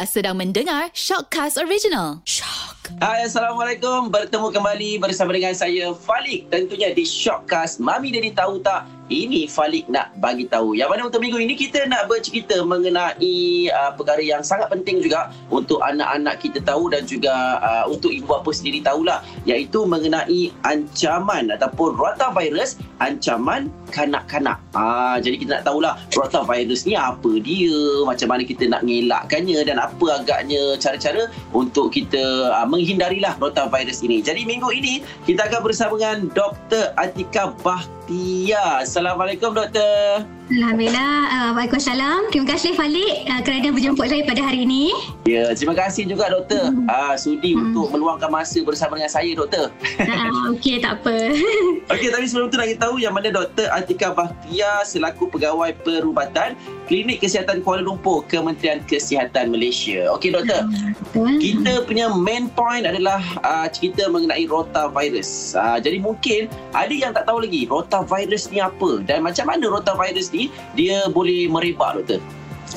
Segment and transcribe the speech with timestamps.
[0.00, 2.24] Anda sedang mendengar Shockcast Original.
[2.24, 2.88] Shock.
[3.04, 8.88] Hai Assalamualaikum Bertemu kembali bersama dengan saya Falik Tentunya di Shockcast Mami Daddy tahu tak
[9.10, 10.78] ini Falik nak bagi tahu.
[10.78, 15.34] Yang mana untuk minggu ini kita nak bercerita mengenai uh, perkara yang sangat penting juga
[15.50, 21.50] untuk anak-anak kita tahu dan juga uh, untuk ibu bapa sendiri tahulah iaitu mengenai ancaman
[21.50, 24.62] ataupun rotavirus ancaman kanak-kanak.
[24.78, 29.82] Ah jadi kita nak tahulah rotavirus ni apa dia, macam mana kita nak ngelakkannya dan
[29.82, 34.22] apa agaknya cara-cara untuk kita uh, menghindarilah rotavirus ini.
[34.22, 36.94] Jadi minggu ini kita akan bersama dengan Dr.
[36.94, 38.86] Atika Bahtia.
[39.00, 40.39] Assalamualaikum doktor.
[40.50, 41.14] Alhamdulillah.
[41.30, 42.34] Uh, Waalaikumsalam.
[42.34, 44.90] Terima kasih Falik uh, kerana berjemput saya pada hari ini.
[45.22, 46.74] Ya, terima kasih juga doktor.
[46.74, 46.90] Hmm.
[46.90, 47.70] Uh, sudi hmm.
[47.70, 49.70] untuk meluangkan masa bersama dengan saya doktor.
[50.02, 51.38] Uh, Okey, tak apa.
[51.94, 56.58] Okey, tapi sebelum tu nak tahu yang mana doktor Atika Bahtia selaku pegawai perubatan
[56.90, 60.10] Klinik Kesihatan Kuala Lumpur Kementerian Kesihatan Malaysia.
[60.18, 60.66] Okey doktor.
[61.14, 61.38] Hmm.
[61.38, 65.54] Kita punya main point adalah uh, cerita mengenai rotavirus.
[65.54, 70.34] Uh, jadi mungkin ada yang tak tahu lagi rotavirus ni apa dan macam mana rotavirus
[70.34, 70.39] ni
[70.72, 72.20] dia boleh merebak doktor.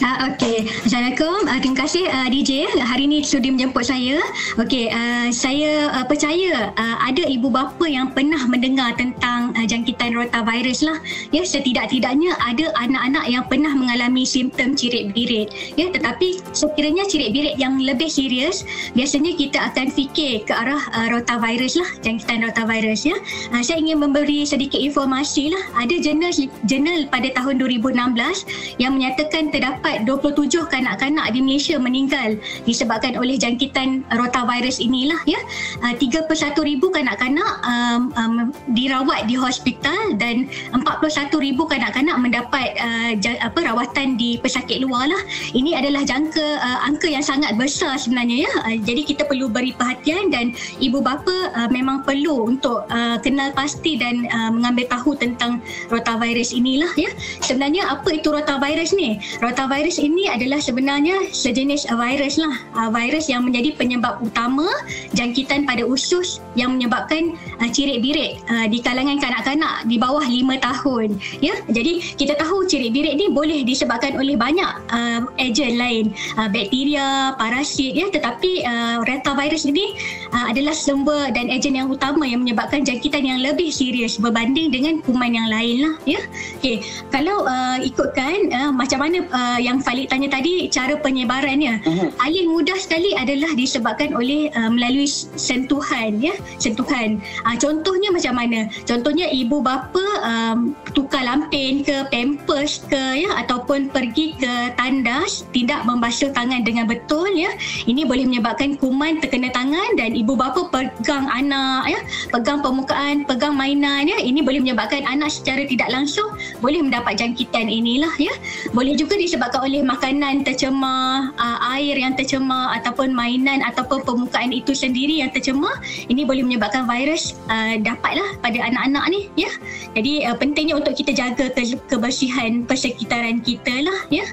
[0.01, 1.45] Uh, Okey, Assalamualaikum.
[1.45, 4.17] Uh, terima kasih uh, DJ hari ini sudi menjemput saya.
[4.57, 10.17] Okey, uh, saya uh, percaya uh, ada ibu bapa yang pernah mendengar tentang uh, jangkitan
[10.17, 10.97] rotavirus lah.
[11.29, 15.53] Ya, setidak-tidaknya ada anak-anak yang pernah mengalami simptom cirit birit.
[15.77, 18.65] Ya, tetapi sekiranya cirit birit yang lebih serius,
[18.97, 23.17] biasanya kita akan fikir ke arah uh, rotavirus lah, jangkitan rotavirus ya.
[23.53, 25.85] Uh, saya ingin memberi sedikit informasi lah.
[25.85, 26.33] Ada jurnal
[26.65, 33.35] jurnal pada tahun 2016 yang menyatakan terdapat terdapat 27 kanak-kanak di Malaysia meninggal disebabkan oleh
[33.35, 35.39] jangkitan rotavirus inilah ya.
[35.83, 38.35] Uh, 31,000 kanak-kanak um, um,
[38.71, 41.35] dirawat di hospital dan 41,000
[41.67, 43.11] kanak-kanak mendapat uh,
[43.43, 45.21] apa rawatan di pesakit luar lah.
[45.51, 48.51] Ini adalah jangka uh, angka yang sangat besar sebenarnya ya.
[48.63, 53.51] Uh, jadi kita perlu beri perhatian dan ibu bapa uh, memang perlu untuk uh, kenal
[53.51, 55.59] pasti dan uh, mengambil tahu tentang
[55.91, 57.11] rotavirus inilah ya.
[57.43, 59.19] Sebenarnya apa itu rotavirus ni?
[59.43, 62.53] Rotavirus virus ini adalah sebenarnya sejenis virus lah.
[62.77, 64.69] Uh, virus yang menjadi penyebab utama
[65.17, 70.61] jangkitan pada usus yang menyebabkan uh, cirit birit uh, di kalangan kanak-kanak di bawah 5
[70.61, 71.07] tahun.
[71.41, 76.45] Ya, jadi kita tahu cirit birit ni boleh disebabkan oleh banyak uh, ejen lain, uh,
[76.53, 79.97] bakteria, parasit ya, tetapi uh, retavirus ini
[80.37, 85.01] uh, adalah sumber dan ejen yang utama yang menyebabkan jangkitan yang lebih serius berbanding dengan
[85.01, 86.21] kuman yang lain lah ya.
[86.61, 91.79] Okey, kalau uh, ikutkan uh, macam mana uh, yang Falik tanya tadi cara penyebarannya.
[91.87, 92.11] Uh-huh.
[92.19, 95.07] paling mudah sekali adalah disebabkan oleh uh, melalui
[95.39, 96.35] sentuhan ya.
[96.59, 97.23] Sentuhan.
[97.47, 98.67] Uh, contohnya macam mana?
[98.83, 105.85] Contohnya ibu bapa um, tukar lampin ke pampers ke ya ataupun pergi ke tandas tidak
[105.85, 107.53] membasuh tangan dengan betul ya.
[107.85, 111.99] Ini boleh menyebabkan kuman terkena tangan dan ibu bapa pegang anak ya.
[112.33, 114.17] Pegang permukaan pegang mainan ya.
[114.19, 118.33] Ini boleh menyebabkan anak secara tidak langsung boleh mendapat jangkitan inilah ya.
[118.73, 124.55] Boleh juga disebabkan disebabkan oleh makanan tercemar, uh, air yang tercemar ataupun mainan ataupun permukaan
[124.55, 129.51] itu sendiri yang tercemar, ini boleh menyebabkan virus uh, dapatlah pada anak-anak ni ya.
[129.99, 134.23] Jadi uh, pentingnya untuk kita jaga ke- kebersihan persekitaran kita lah ya.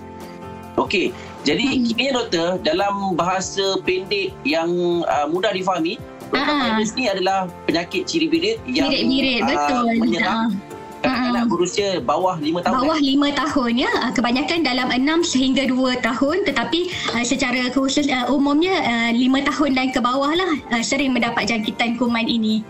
[0.79, 1.11] Okey.
[1.43, 1.85] Jadi hmm.
[1.91, 4.71] kiranya doktor dalam bahasa pendek yang
[5.11, 5.99] uh, mudah difahami,
[6.31, 9.83] virus ni adalah penyakit ciri birit yang birit-birit, betul.
[9.91, 10.70] Uh, menyerang uh
[11.09, 13.33] anak berusia bawah 5 tahun bawah kan?
[13.33, 16.81] 5 tahun ya ah, kebanyakan dalam 6 sehingga 2 tahun tetapi
[17.17, 21.49] uh, secara khusus uh, umumnya uh, 5 tahun dan ke bawah lah uh, sering mendapat
[21.49, 22.61] jangkitan kuman ini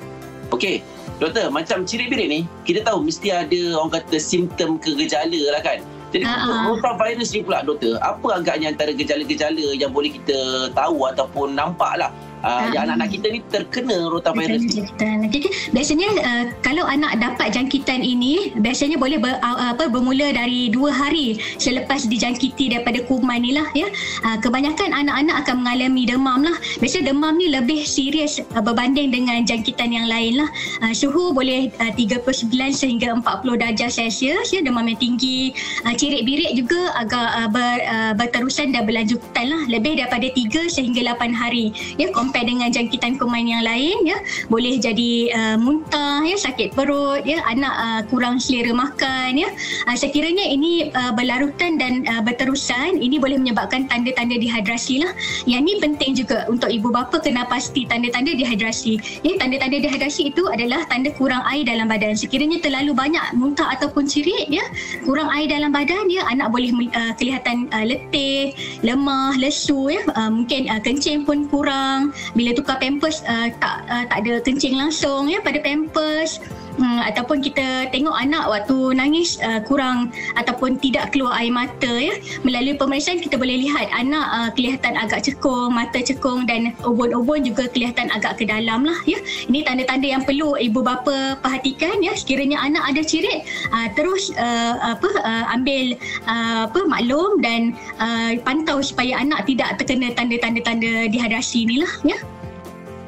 [0.50, 0.82] Okey,
[1.22, 5.62] doktor, macam ciri birit ni, kita tahu mesti ada orang kata simptom ke gejala lah
[5.62, 5.78] kan.
[6.10, 6.74] Jadi uh-huh.
[6.74, 12.10] rotavirus ni pula doktor, apa agaknya antara gejala-gejala yang boleh kita tahu ataupun nampak lah
[12.44, 14.84] uh, yang anak-anak kita ni terkena rotavirus ni.
[14.96, 15.52] Okay, okay.
[15.72, 20.92] Biasanya uh, kalau anak dapat jangkitan ini, biasanya boleh ber, uh, apa bermula dari dua
[20.92, 23.66] hari selepas dijangkiti daripada kuman ni lah.
[23.76, 23.88] Ya.
[24.24, 26.56] Uh, kebanyakan anak-anak akan mengalami demam lah.
[26.80, 30.48] Biasanya demam ni lebih serius uh, berbanding dengan jangkitan yang lain lah.
[30.84, 34.52] Uh, suhu boleh uh, 39 sehingga 40 darjah Celsius.
[34.52, 35.52] Ya, demam yang tinggi.
[35.84, 39.62] Uh, cirit birit juga agak uh, ber, uh, berterusan dan berlanjutan lah.
[39.68, 41.72] Lebih daripada 3 sehingga 8 hari.
[42.00, 44.22] Ya, compare dengan jangkitan kuman yang lain ya.
[44.46, 49.50] Boleh jadi uh, muntah ya sakit perut ya anak uh, kurang selera makan ya.
[49.90, 55.10] Uh, sekiranya ini uh, berlarutan dan uh, berterusan ini boleh menyebabkan tanda-tanda dehidrasi lah.
[55.50, 59.26] Yang ni penting juga untuk ibu bapa kena pasti tanda-tanda dehidrasi.
[59.26, 62.14] Ya tanda-tanda dehidrasi itu adalah tanda kurang air dalam badan.
[62.14, 64.62] Sekiranya terlalu banyak muntah ataupun cirit ya
[65.02, 68.54] kurang air dalam badan ya anak boleh uh, kelihatan uh, letih
[68.86, 70.06] lemah lesu ya.
[70.14, 74.76] Uh, mungkin uh, kencing pun kurang bila tukar pampers uh, tak uh, tak ada kencing
[74.76, 76.40] langsung ya pada pampers
[76.80, 80.08] hmm, ataupun kita tengok anak waktu nangis uh, kurang
[80.40, 82.16] ataupun tidak keluar air mata ya.
[82.40, 87.68] Melalui pemeriksaan kita boleh lihat anak uh, kelihatan agak cekung mata cekung dan ubun-ubun juga
[87.68, 89.20] kelihatan agak ke dalam lah ya.
[89.46, 92.16] Ini tanda-tanda yang perlu ibu bapa perhatikan ya.
[92.16, 95.94] Sekiranya anak ada cirit uh, terus uh, apa uh, ambil
[96.24, 102.18] uh, apa maklum dan uh, pantau supaya anak tidak terkena tanda-tanda-tanda dehidrasi inilah ya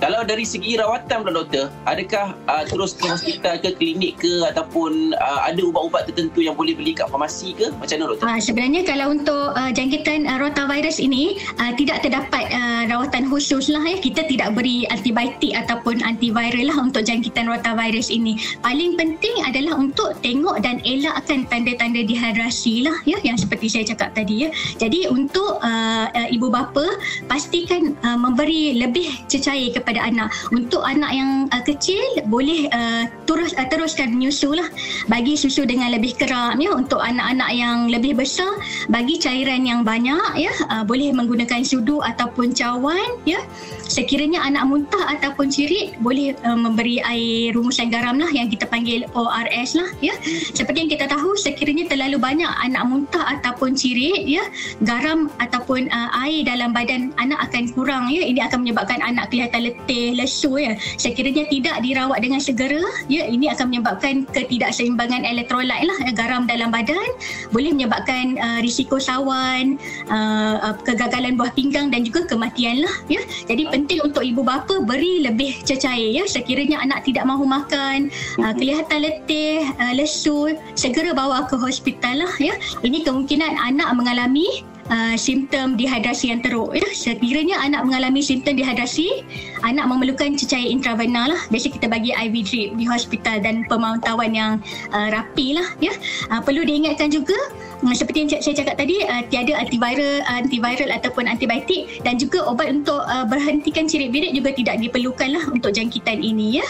[0.03, 5.15] kalau dari segi rawatan pula doktor, adakah uh, terus ke hospital ke klinik ke ataupun
[5.15, 7.71] uh, ada ubat-ubat tertentu yang boleh beli kat farmasi ke?
[7.79, 8.27] Macam mana doktor?
[8.27, 13.71] Uh, sebenarnya kalau untuk uh, jangkitan uh, rotavirus ini uh, tidak terdapat uh, rawatan khusus
[13.71, 13.95] lah ya.
[14.03, 18.35] Kita tidak beri antibiotik ataupun antiviral lah untuk jangkitan rotavirus ini.
[18.59, 24.19] Paling penting adalah untuk tengok dan elakkan tanda-tanda dehidrasi lah ya yang seperti saya cakap
[24.19, 24.49] tadi ya.
[24.83, 26.99] Jadi untuk uh, uh, ibu bapa
[27.31, 30.29] pastikan uh, memberi lebih cecair kepada kepada anak.
[30.49, 32.01] Untuk anak yang uh, kecil
[32.33, 34.65] boleh uh, terus uh, teruskan menyusu lah.
[35.13, 38.49] Bagi susu dengan lebih kerap ya untuk anak-anak yang lebih besar
[38.89, 43.45] bagi cairan yang banyak ya uh, boleh menggunakan sudu ataupun cawan ya.
[43.85, 49.05] Sekiranya anak muntah ataupun cirit boleh uh, memberi air rumusan garam lah yang kita panggil
[49.13, 50.17] ORS lah ya.
[50.57, 54.41] Seperti yang kita tahu sekiranya terlalu banyak anak muntah ataupun cirit ya
[54.89, 58.25] garam ataupun uh, air dalam badan anak akan kurang ya.
[58.25, 60.79] Ini akan menyebabkan anak kelihatan letih letih, lesu ya.
[60.95, 66.71] Sekiranya tidak dirawat dengan segera, ya ini akan menyebabkan ketidakseimbangan elektrolit lah, ya, garam dalam
[66.71, 67.11] badan,
[67.51, 69.75] boleh menyebabkan uh, risiko sawan,
[70.07, 73.19] uh, uh, kegagalan buah pinggang dan juga kematian lah ya.
[73.51, 76.25] Jadi penting untuk ibu bapa beri lebih cecair ya.
[76.31, 78.07] Sekiranya anak tidak mahu makan,
[78.39, 82.55] uh, kelihatan letih, uh, lesu, segera bawa ke hospital lah ya.
[82.87, 86.87] Ini kemungkinan anak mengalami uh, simptom dehidrasi yang teruk ya.
[86.91, 89.23] Sekiranya anak mengalami simptom dehidrasi,
[89.63, 91.41] anak memerlukan cecair intravena lah.
[91.53, 94.53] Biasa kita bagi IV drip di hospital dan pemantauan yang
[94.91, 95.93] uh, rapi lah ya.
[96.33, 97.37] Uh, perlu diingatkan juga
[97.85, 102.73] uh, seperti yang saya cakap tadi uh, tiada antiviral antiviral ataupun antibiotik dan juga obat
[102.73, 106.67] untuk uh, berhentikan cirit birit juga tidak diperlukan lah untuk jangkitan ini ya.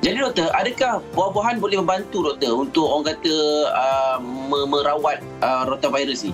[0.00, 3.36] Jadi doktor, adakah buah-buahan boleh membantu doktor untuk orang kata
[3.68, 4.16] uh,
[4.64, 6.32] merawat uh, rotavirus ni?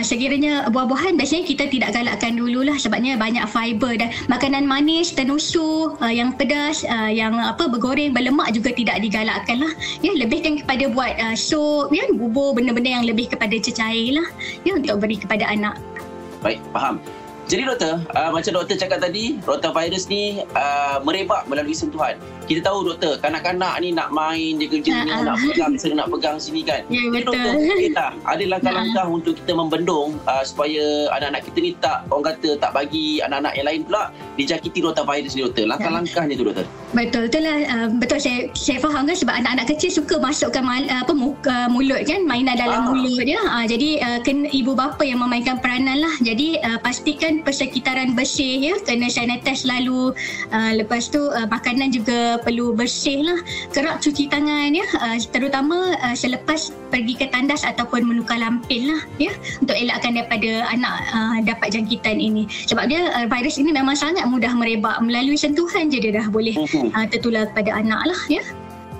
[0.00, 5.92] Uh, sekiranya buah-buahan biasanya kita tidak galakkan dululah sebabnya banyak fiber dan makanan manis, tenusu,
[6.00, 9.68] uh, yang pedas, uh, yang apa bergoreng, berlemak juga tidak digalakkan lah.
[10.00, 14.24] Ya, lebihkan kepada buat uh, sup, ya, bubur, benda-benda yang lebih kepada cecair lah
[14.64, 15.76] ya, untuk beri kepada anak.
[16.40, 16.96] Baik, faham.
[17.50, 22.14] Jadi doktor, uh, macam doktor cakap tadi, rotavirus ni uh, merebak melalui sentuhan.
[22.46, 25.22] Kita tahu doktor, kanak-kanak ni nak main, dia kerja uh, uh.
[25.26, 26.86] nak pegang sini, nak pegang sini kan.
[26.86, 27.10] Ya, betul.
[27.10, 29.16] Jadi doktor, kita ada langkah-langkah uh.
[29.18, 33.66] untuk kita membendung uh, supaya anak-anak kita ni tak, orang kata tak bagi anak-anak yang
[33.66, 35.66] lain pula dijangkiti rotavirus ni doktor.
[35.66, 36.70] Langkah-langkahnya tu doktor.
[36.90, 37.58] Betul, betul lah.
[37.70, 42.02] Uh, betul saya, saya faham kan sebab anak-anak kecil suka masukkan mal, apa, muka, mulut
[42.04, 42.92] kan, mainan dalam uh.
[42.92, 43.38] mulut dia.
[43.46, 46.14] Uh, jadi uh, kena ibu bapa yang memainkan peranan lah.
[46.20, 50.16] Jadi uh, pastikan persekitaran bersih ya kena sanitize selalu
[50.50, 53.38] uh, lepas tu uh, makanan juga perlu bersih lah
[53.70, 59.00] kerap cuci tangan ya uh, terutama uh, selepas pergi ke tandas ataupun menukar lampin lah
[59.20, 63.94] ya untuk elakkan daripada anak uh, dapat jangkitan ini sebab dia uh, virus ini memang
[63.94, 66.56] sangat mudah merebak melalui sentuhan je dia dah boleh
[66.88, 68.42] uh, tertular kepada anak lah ya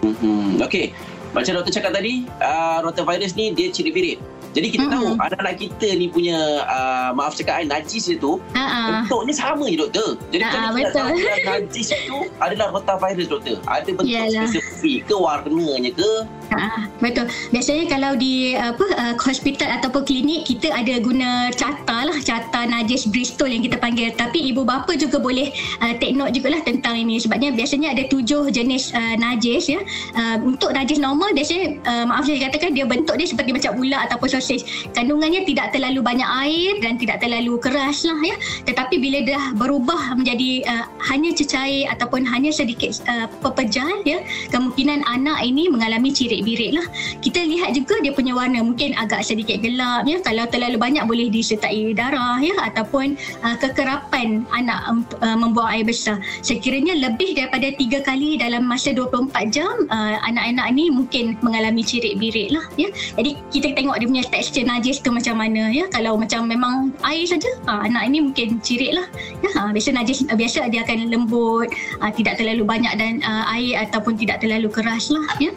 [0.05, 0.61] mm-hmm.
[0.61, 0.93] Okey
[1.31, 4.19] macam doktor cakap tadi uh, rotavirus ni dia ciri birit
[4.51, 5.15] jadi kita mm-hmm.
[5.15, 9.07] tahu anak-anak kita ni punya uh, maaf cakap air najis itu uh-uh.
[9.07, 10.19] bentuknya sama je doktor.
[10.35, 11.15] Jadi uh-uh, kita tahu
[11.47, 13.63] najis itu adalah rotavirus doktor.
[13.71, 14.51] Ada bentuk Yalah.
[14.51, 16.11] spesifik ke warnanya ke
[16.51, 17.31] Ha, betul.
[17.55, 23.07] Biasanya kalau di apa uh, hospital ataupun klinik kita ada guna carta lah, carta najis
[23.07, 24.11] Bristol yang kita panggil.
[24.19, 28.51] Tapi ibu bapa juga boleh uh, take note jugalah tentang ini sebabnya biasanya ada tujuh
[28.51, 29.79] jenis uh, najis ya.
[30.19, 34.11] Uh, untuk najis normal biasanya uh, maaf saya katakan dia bentuk dia seperti macam ular
[34.11, 34.67] ataupun sosis.
[34.91, 38.37] Kandungannya tidak terlalu banyak air dan tidak terlalu keras lah ya.
[38.67, 44.19] Tetapi bila dah berubah menjadi uh, hanya cecair ataupun hanya sedikit uh, pepejal ya,
[44.51, 46.87] kemungkinan anak ini mengalami ciri birik lah.
[47.21, 50.19] Kita lihat juga dia punya warna mungkin agak sedikit gelap ya.
[50.25, 56.19] Kalau terlalu banyak boleh disertai darah ya ataupun uh, kekerapan anak uh, membuang air besar.
[56.41, 62.17] Sekiranya lebih daripada tiga kali dalam masa 24 jam uh, anak-anak ni mungkin mengalami cirit
[62.19, 62.89] birik lah ya.
[63.17, 65.87] Jadi kita tengok dia punya tekstur najis tu macam mana ya.
[65.89, 69.07] Kalau macam memang air saja uh, anak ini mungkin cirit lah.
[69.41, 71.69] Ya, uh, biasa najis uh, biasa dia akan lembut,
[72.01, 75.51] uh, tidak terlalu banyak dan uh, air ataupun tidak terlalu keras lah ya.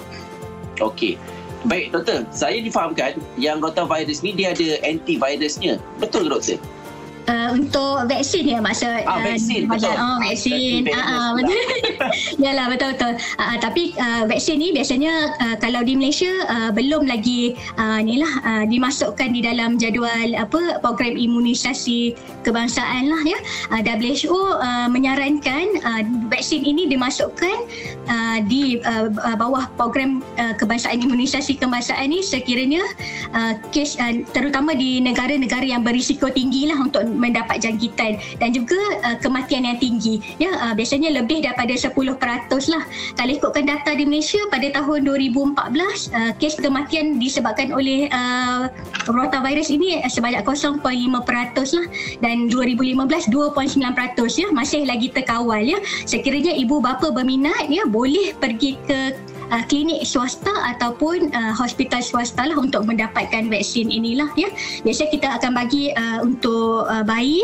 [0.82, 1.20] Okey.
[1.63, 5.80] Baik doktor, saya difahamkan yang rotavirus ni dia ada antivirusnya.
[6.00, 6.60] Betul ke doktor?
[7.24, 9.96] Uh, untuk vaksin ya maksud ah, vaksin, uh, betul.
[9.96, 10.84] Oh, vaksin.
[10.92, 11.56] Ah, uh, betul.
[12.42, 13.13] Yalah betul betul.
[13.38, 18.18] Uh, tapi uh, vaksin ni biasanya uh, kalau di Malaysia uh, belum lagi uh, ni
[18.18, 23.40] lah uh, dimasukkan di dalam jadual apa program imunisasi kebangsaan lah ya.
[23.70, 26.02] Uh, WHO uh, menyarankan uh,
[26.34, 27.58] vaksin ini dimasukkan
[28.10, 32.82] uh, di uh, bawah program uh, kebangsaan imunisasi kebangsaan ni sekiranya
[33.38, 38.80] uh, kes uh, terutama di negara-negara yang berisiko tinggi lah untuk mendapat jangkitan dan juga
[39.06, 42.84] uh, kematian yang tinggi ya uh, biasanya lebih daripada 10% lah.
[43.20, 45.60] Kalau ikutkan data di Malaysia pada tahun 2014
[46.15, 48.72] uh, kes kematian disebabkan oleh uh,
[49.12, 51.86] rotavirus ini sebanyak 0.5% lah.
[52.24, 54.48] Dan 2015 2.9% ya.
[54.51, 55.80] Masih lagi terkawal ya.
[56.08, 59.15] Sekiranya ibu bapa berminat ya boleh pergi ke
[59.53, 64.50] uh, klinik swasta ataupun uh, hospital swasta lah untuk mendapatkan vaksin inilah ya.
[64.81, 67.39] Biasa kita akan bagi uh, untuk uh, bayi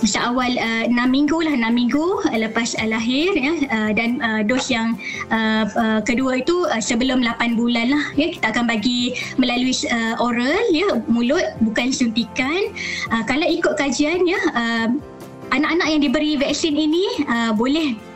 [0.00, 3.52] seawal uh, 6 minggu lah 6 minggu uh, lepas uh, lahir ya.
[3.68, 4.96] Uh, dan uh, dos yang
[5.28, 8.32] uh, uh, kedua itu uh, sebelum 8 bulan lah ya.
[8.32, 12.72] Kita akan bagi melalui uh, oral ya mulut bukan suntikan.
[13.12, 14.88] Uh, kalau ikut kajian ya uh,
[15.50, 18.09] anak-anak yang diberi vaksin ini uh, boleh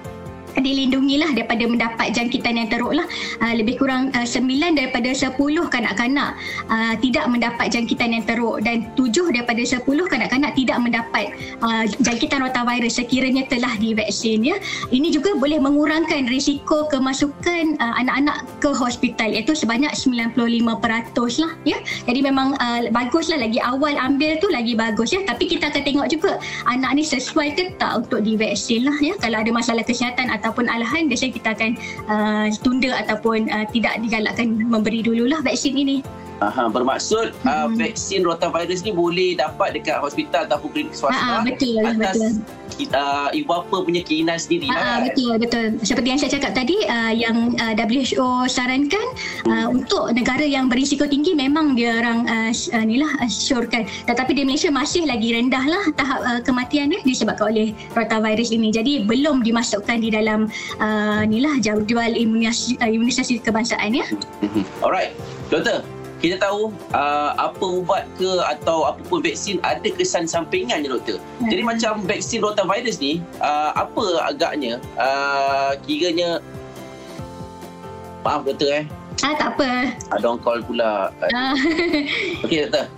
[0.58, 3.06] dilindungilah daripada mendapat jangkitan yang teruk lah.
[3.42, 4.44] Uh, lebih kurang uh, 9
[4.74, 5.34] daripada 10
[5.70, 6.36] kanak-kanak
[6.68, 12.42] uh, tidak mendapat jangkitan yang teruk dan 7 daripada 10 kanak-kanak tidak mendapat uh, jangkitan
[12.44, 14.42] rotavirus sekiranya telah divaksin.
[14.42, 14.56] Ya.
[14.90, 20.34] Ini juga boleh mengurangkan risiko kemasukan uh, anak-anak ke hospital iaitu sebanyak 95%
[21.40, 21.52] lah.
[21.64, 21.78] Ya.
[22.04, 25.22] Jadi memang uh, baguslah lagi awal ambil tu lagi bagus ya.
[25.24, 26.36] Tapi kita akan tengok juga
[26.68, 29.14] anak ni sesuai ke tak untuk divaksin lah ya.
[29.20, 31.70] Kalau ada masalah kesihatan atau ataupun alahan biasanya kita akan
[32.12, 36.04] uh, tunda ataupun uh, tidak digalakkan memberi dululah vaksin ini.
[36.44, 37.72] Aha, bermaksud uh, hmm.
[37.72, 42.32] uh, vaksin rotavirus ni boleh dapat dekat hospital ataupun klinik swasta ha, betul, atas betul.
[42.74, 45.06] Kita, uh, ibu bapa punya keinginan sendiri lah.
[45.06, 45.66] Betul, betul.
[45.80, 49.06] Seperti yang saya cakap tadi, uh, yang uh, WHO sarankan
[49.46, 49.78] uh, hmm.
[49.80, 53.86] untuk negara yang berisiko tinggi memang dia orang uh, uh, ni lah, uh, syorkan.
[54.06, 58.74] Tetapi di Malaysia masih lagi rendah lah tahap uh, kematian ni disebabkan oleh rotavirus ini.
[58.74, 60.50] Jadi belum dimasukkan di dalam
[60.82, 64.06] uh, ni lah jadual imunisasi, uh, imunisasi kebangsaan ya.
[64.42, 64.64] Hmm.
[64.82, 65.14] Alright,
[65.48, 65.82] doktor
[66.24, 71.20] kita tahu uh, apa ubat ke atau apa pun vaksin ada kesan sampingan ni doktor.
[71.20, 71.52] Hmm.
[71.52, 76.40] Jadi macam vaksin rotavirus ni uh, apa agaknya uh, kiranya
[78.24, 78.84] maaf doktor eh.
[79.20, 79.92] Ah tak apa.
[80.16, 81.12] Ada orang call pula.
[81.36, 81.52] Ah.
[82.48, 82.88] Okey doktor.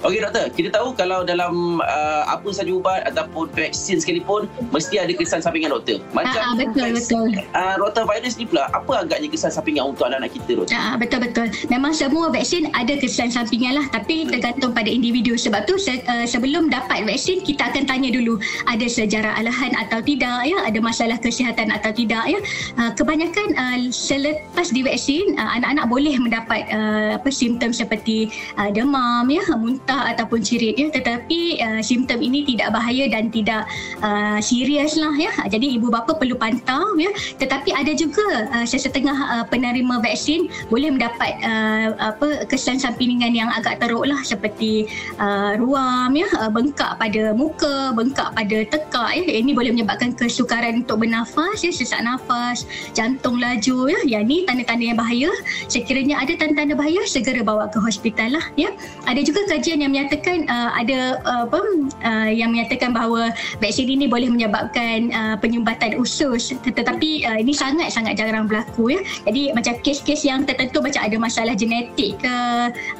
[0.00, 5.12] Okey doktor, kita tahu kalau dalam uh, apa saja ubat ataupun vaksin sekalipun mesti ada
[5.12, 6.00] kesan sampingan doktor.
[6.16, 7.28] Macam ah, ah betul vaksin, betul.
[7.52, 10.72] Uh, rotavirus ni pula apa agaknya kesan sampingan untuk anak-anak kita doktor?
[10.72, 11.52] Ah betul betul.
[11.68, 15.36] Memang semua vaksin ada kesan sampingan lah tapi tergantung pada individu.
[15.36, 18.40] Sebab tu se- uh, sebelum dapat vaksin kita akan tanya dulu
[18.72, 22.40] ada sejarah alahan atau tidak ya, ada masalah kesihatan atau tidak ya.
[22.80, 29.28] Uh, kebanyakan uh, selepas divaksin uh, anak-anak boleh mendapat uh, apa simptom seperti uh, demam
[29.28, 33.66] ya, muntah muntah ataupun cirit ya tetapi uh, simptom ini tidak bahaya dan tidak
[34.06, 35.34] uh, serius lah ya.
[35.50, 37.10] Jadi ibu bapa perlu pantau ya.
[37.42, 43.50] Tetapi ada juga uh, sesetengah uh, penerima vaksin boleh mendapat uh, apa kesan sampingan yang
[43.50, 44.86] agak teruk lah seperti
[45.18, 46.30] uh, ruam ya.
[46.38, 49.42] Uh, bengkak pada muka bengkak pada tekak ya.
[49.42, 52.62] Ini boleh menyebabkan kesukaran untuk bernafas ya sesak nafas
[52.94, 53.98] jantung laju ya.
[54.06, 55.30] Yang ni tanda-tanda yang bahaya.
[55.66, 58.70] Sekiranya ada tanda-tanda bahaya segera bawa ke hospital lah ya.
[59.10, 61.60] Ada juga kajian yang menyatakan uh, ada uh, apa
[62.04, 68.20] uh, yang menyatakan bahawa vaksin ini boleh menyebabkan uh, penyumbatan usus tetapi uh, ini sangat-sangat
[68.20, 69.00] jarang berlaku ya.
[69.24, 72.36] Jadi macam kes-kes yang tertentu macam ada masalah genetik ke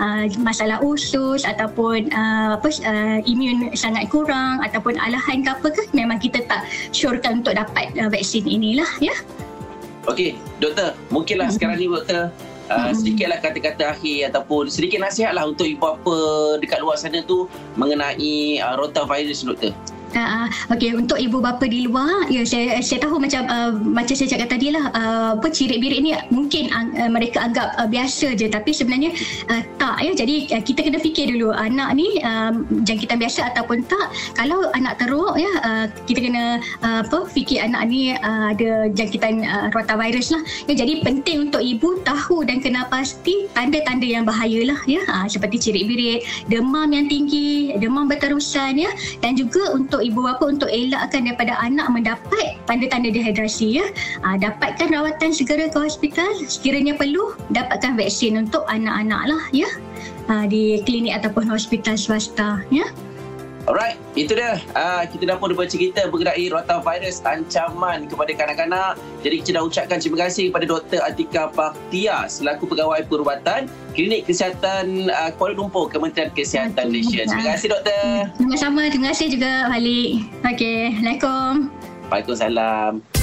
[0.01, 5.83] uh, masalah usus ataupun uh, apa uh, imun sangat kurang ataupun alahan ke apa ke
[5.93, 9.13] memang kita tak syorkan untuk dapat uh, vaksin inilah ya.
[10.09, 11.55] Okey, doktor, mungkinlah hmm.
[11.61, 12.33] sekarang ni doktor
[12.71, 16.19] uh, sedikitlah kata-kata akhir ataupun sedikit nasihatlah untuk ibu bapa
[16.63, 19.75] dekat luar sana tu mengenai uh, rotavirus doktor.
[20.11, 24.27] Uh, Okey untuk ibu bapa di luar ya saya saya tahu macam uh, macam saya
[24.35, 28.51] cakap tadi lah uh, apa cirit birit ni mungkin uh, mereka anggap uh, biasa je.
[28.51, 29.15] Tapi sebenarnya
[29.55, 30.11] uh, tak ya.
[30.11, 32.51] Jadi uh, kita kena fikir dulu anak ni uh,
[32.83, 34.11] jangkitan biasa ataupun tak.
[34.35, 39.47] Kalau anak teruk ya uh, kita kena uh, apa fikir anak ni uh, ada jangkitan
[39.47, 40.43] uh, rotavirus lah.
[40.67, 45.07] Ya jadi penting untuk ibu tahu dan kena pasti tanda-tanda yang bahaya lah ya.
[45.07, 48.91] Uh, seperti cirit birit demam yang tinggi demam berterusan ya.
[49.23, 53.87] Dan juga untuk untuk ibu bapa untuk elakkan daripada anak mendapat tanda-tanda dehidrasi ya.
[54.25, 59.69] Aa, dapatkan rawatan segera ke hospital sekiranya perlu dapatkan vaksin untuk anak-anak lah ya.
[60.33, 62.89] Aa, di klinik ataupun hospital swasta ya.
[63.69, 64.57] Alright, itu dia.
[64.73, 68.93] Uh, kita dah pun bercerita cerita berkenai rotavirus ancaman kepada kanak-kanak.
[69.21, 71.01] Jadi kita dah ucapkan terima kasih kepada Dr.
[71.05, 77.25] Atika Faktia selaku pegawai perubatan Klinik Kesihatan uh, Kuala Lumpur Kementerian Kesihatan Malaysia.
[77.29, 78.33] Terima kasih doktor.
[78.39, 78.81] Sama-sama.
[78.89, 80.11] Terima kasih juga balik.
[80.47, 80.81] Okey.
[80.97, 81.53] Assalamualaikum.
[82.11, 83.20] Waalaikumsalam.